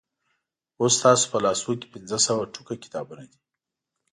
اوس 0.79 0.93
ستاسو 0.99 1.25
په 1.31 1.37
لاسو 1.45 1.71
کې 1.79 1.87
پنځه 1.93 2.17
سوه 2.27 2.43
ټوکه 2.53 2.75
کتابونه 2.83 3.23
دي. 3.31 3.39